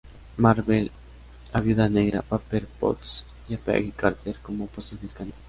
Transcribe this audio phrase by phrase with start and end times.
[0.37, 0.89] Marvel,
[1.53, 5.39] a Viuda Negra, Pepper Potts o Peggy Carter como posibles candidatas.